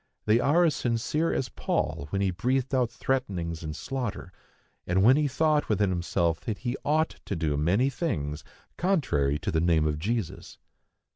They 0.25 0.39
are 0.39 0.63
as 0.63 0.75
sincere 0.75 1.31
as 1.31 1.49
Paul 1.49 2.07
when 2.09 2.23
he 2.23 2.31
breathed 2.31 2.73
out 2.73 2.89
threatenings 2.89 3.61
and 3.61 3.75
slaughter, 3.75 4.33
and 4.87 5.03
when 5.03 5.15
he 5.15 5.27
thought 5.27 5.69
within 5.69 5.91
himself 5.91 6.39
that 6.39 6.57
he 6.57 6.75
ought 6.83 7.17
to 7.25 7.35
do 7.35 7.55
many 7.55 7.91
things 7.91 8.43
contrary 8.77 9.37
to 9.37 9.51
the 9.51 9.61
name 9.61 9.85
of 9.87 9.99
Jesus. 9.99 10.57